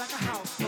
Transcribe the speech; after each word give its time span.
like 0.00 0.12
a 0.12 0.16
house 0.16 0.59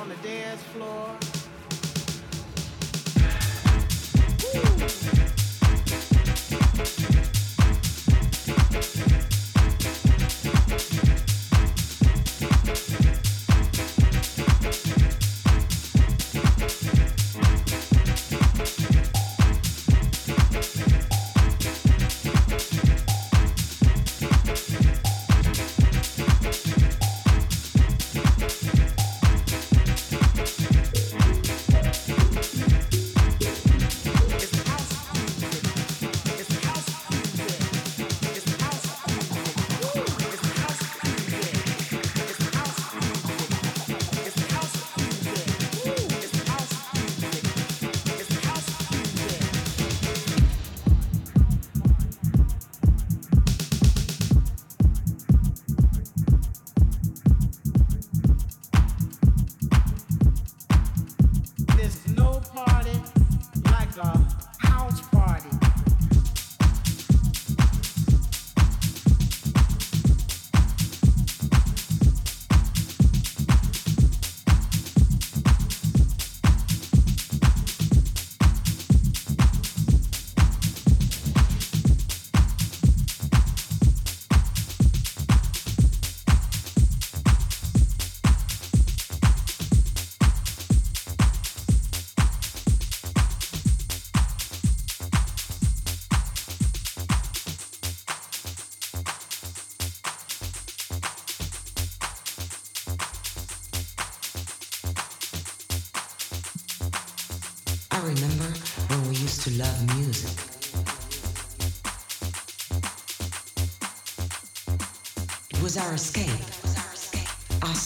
on 0.00 0.08
the 0.08 0.16
dance 0.16 0.62
floor. 0.62 1.09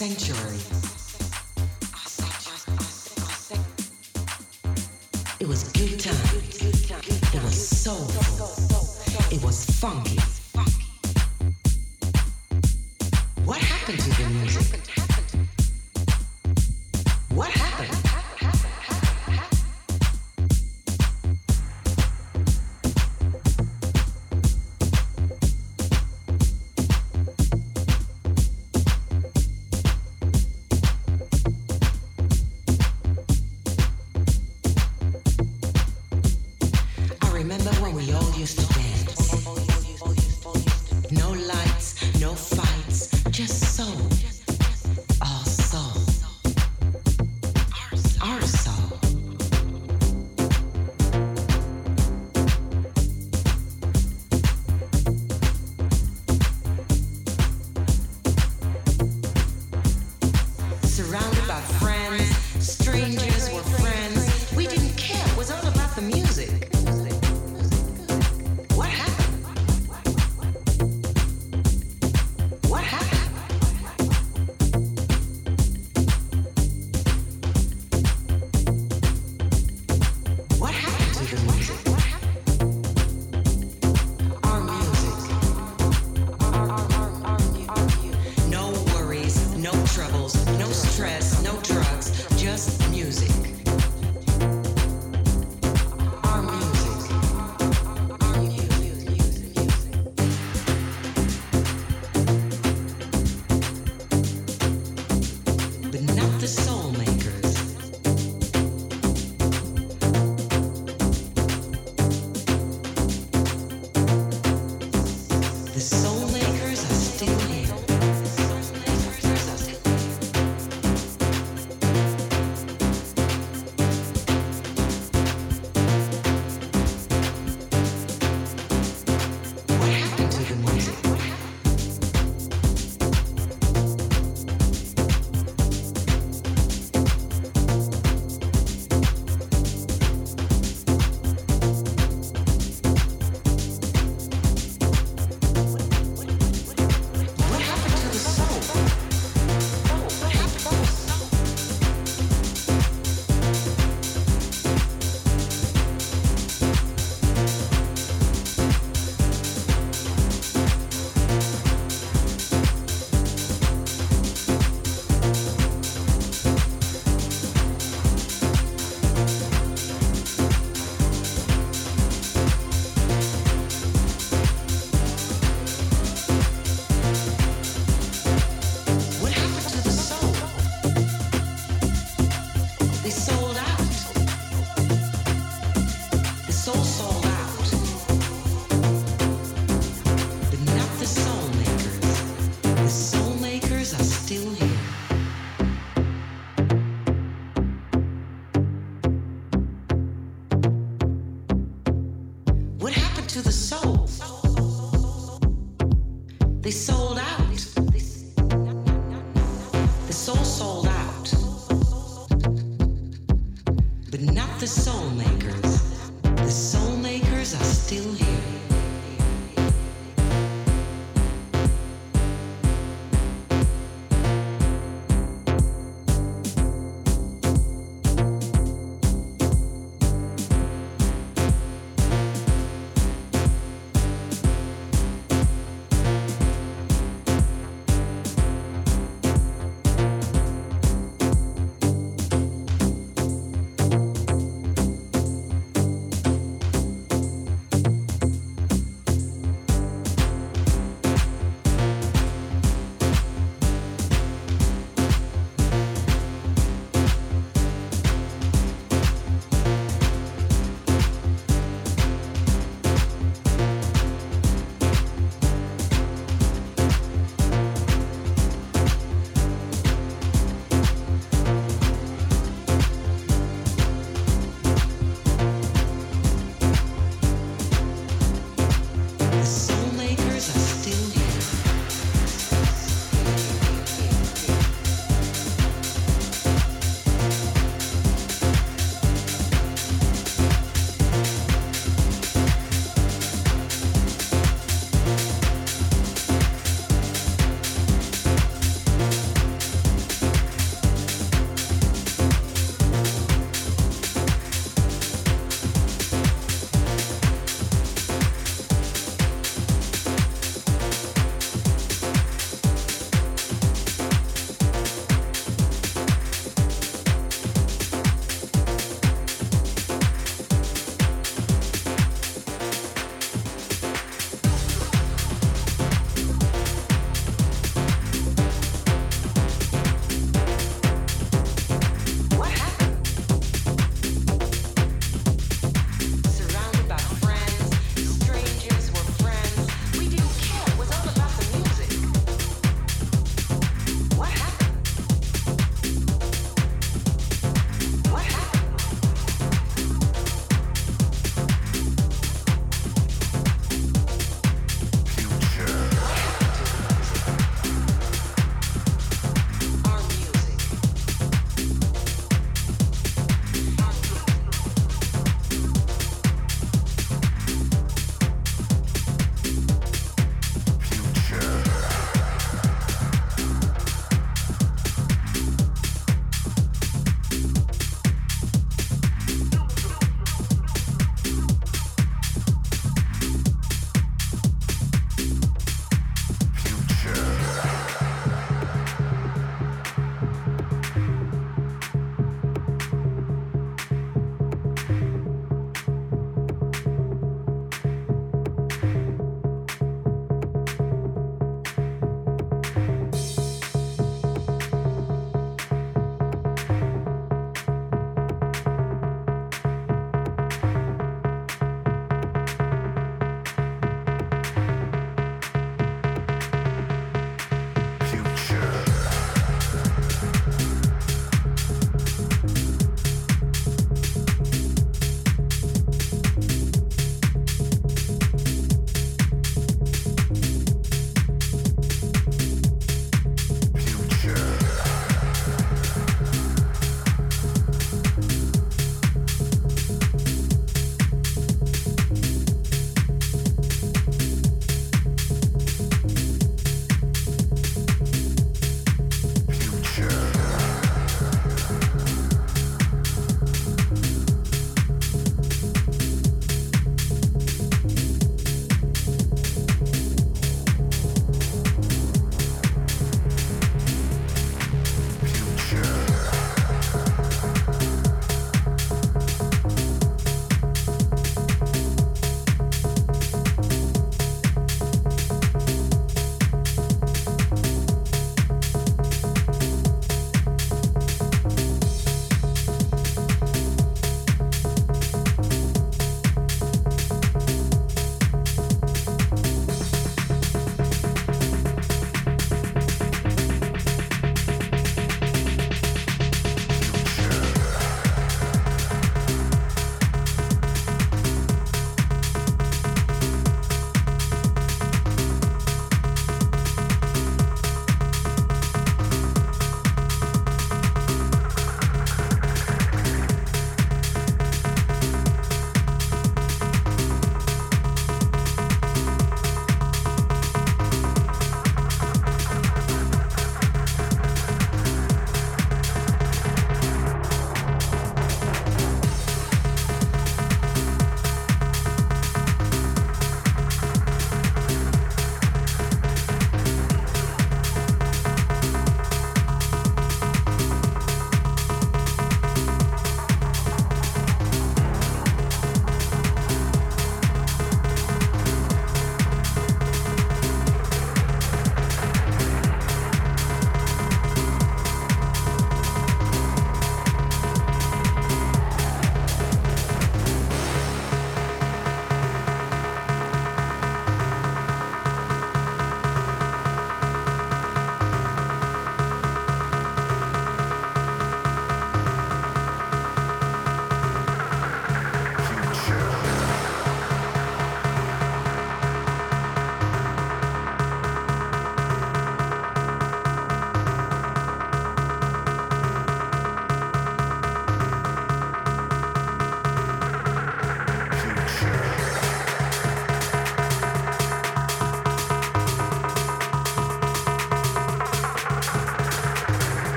Sanctuary. 0.00 0.79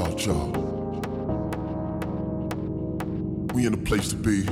Out, 0.00 0.24
y'all. 0.24 0.50
We 3.52 3.66
in 3.66 3.72
the 3.72 3.82
place 3.84 4.08
to 4.08 4.16
be. 4.16 4.44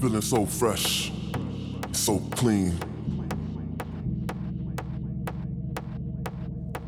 Feeling 0.00 0.22
so 0.22 0.46
fresh, 0.46 1.12
so 1.92 2.18
clean. 2.30 2.72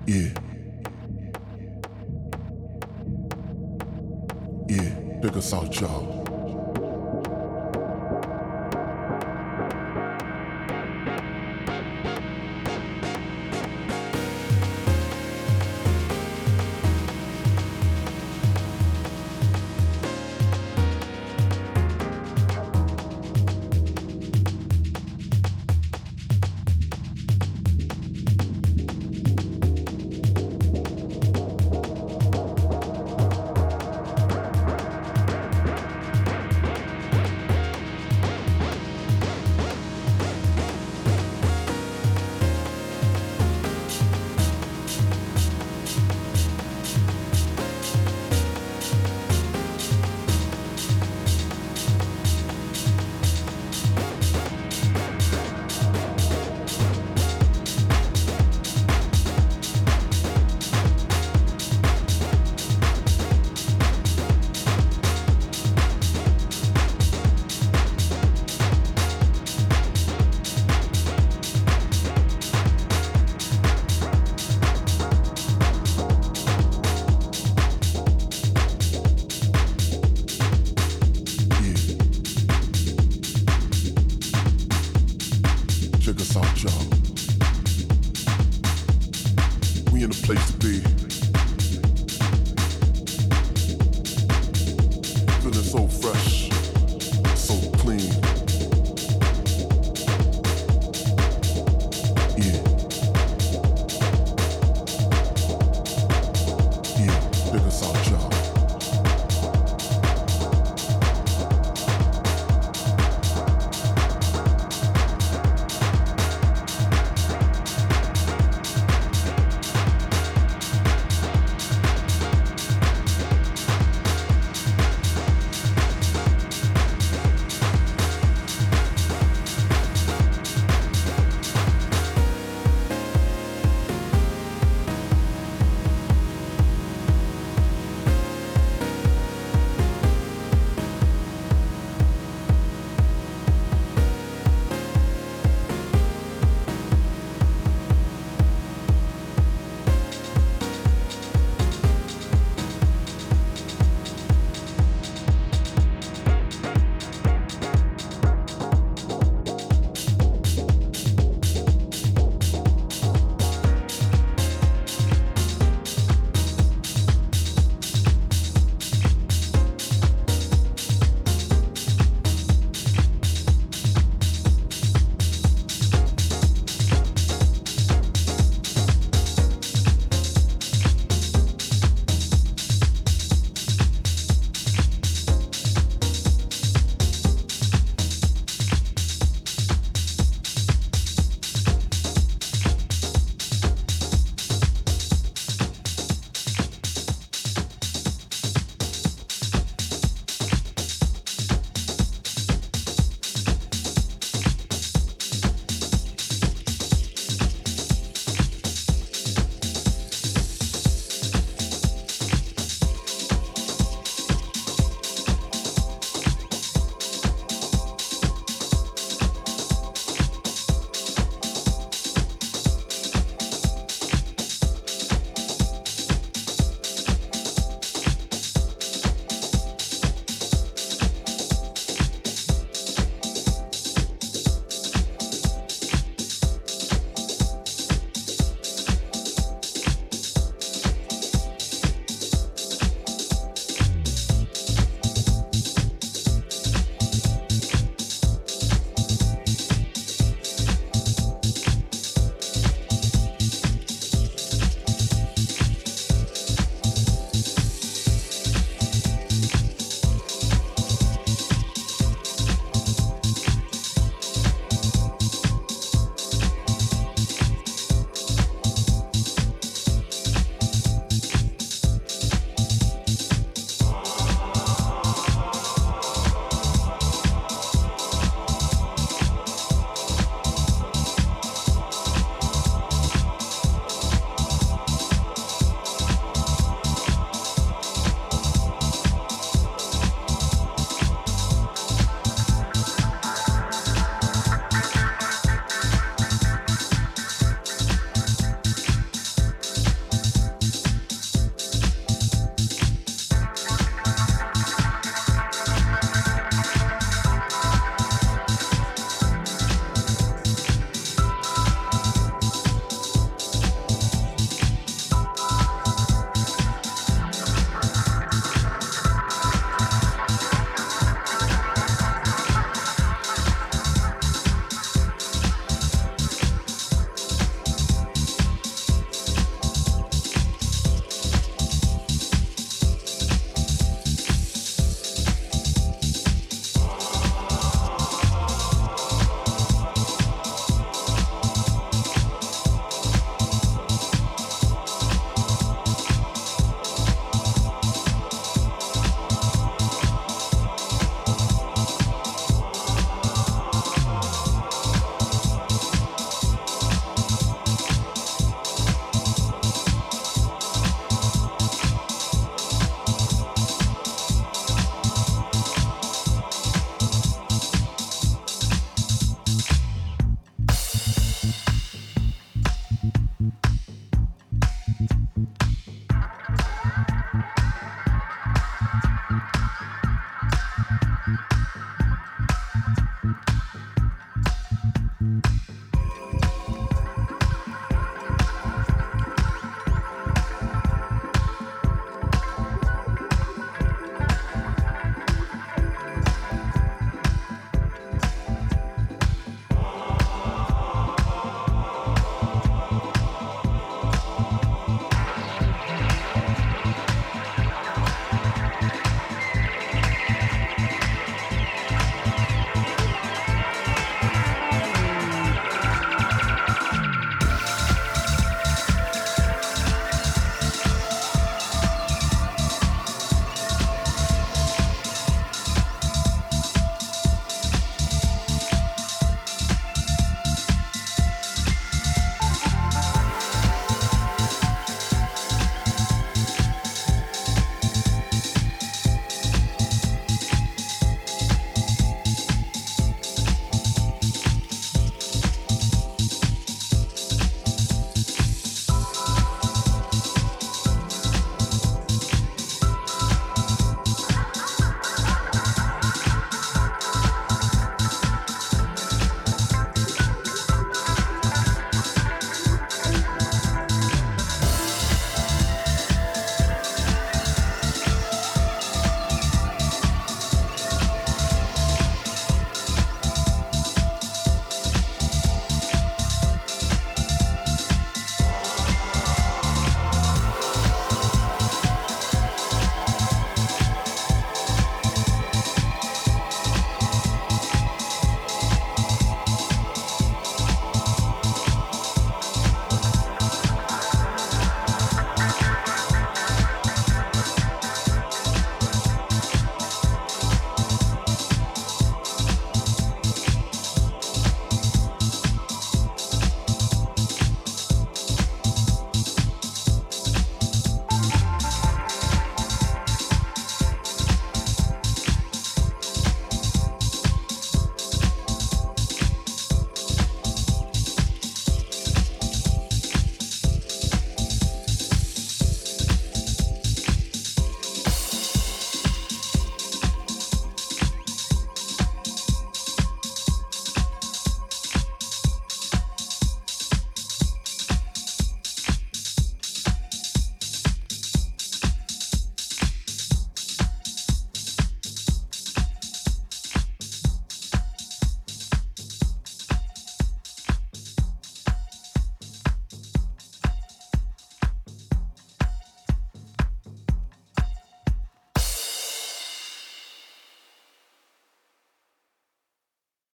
Yeah. 0.07 0.33
Yeah, 4.69 5.21
check 5.23 5.37
us 5.37 5.53
out, 5.53 5.81
y'all. 5.81 6.18